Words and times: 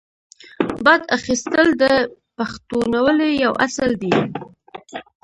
بدل 0.85 1.01
اخیستل 1.17 1.67
د 1.83 1.83
پښتونولۍ 2.37 3.31
یو 3.43 3.53
اصل 3.65 3.91
دی. 4.01 4.13